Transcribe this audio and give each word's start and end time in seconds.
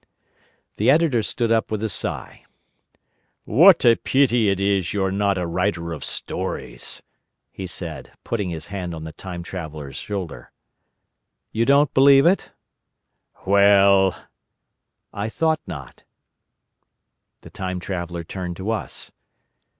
The 0.77 0.89
Editor 0.89 1.21
stood 1.21 1.51
up 1.51 1.69
with 1.69 1.83
a 1.83 1.87
sigh. 1.87 2.43
"What 3.45 3.85
a 3.85 3.95
pity 3.97 4.49
it 4.49 4.59
is 4.59 4.93
you're 4.95 5.11
not 5.11 5.37
a 5.37 5.45
writer 5.45 5.93
of 5.93 6.03
stories!" 6.03 7.03
he 7.51 7.67
said, 7.67 8.11
putting 8.23 8.49
his 8.49 8.65
hand 8.73 8.95
on 8.95 9.03
the 9.03 9.11
Time 9.11 9.43
Traveller's 9.43 9.97
shoulder. 9.97 10.51
"You 11.51 11.65
don't 11.65 11.93
believe 11.93 12.25
it?" 12.25 12.49
"Well——" 13.45 14.15
"I 15.13 15.29
thought 15.29 15.61
not." 15.67 16.03
The 17.41 17.51
Time 17.51 17.79
Traveller 17.79 18.23
turned 18.23 18.57
to 18.57 18.71
us. 18.71 19.11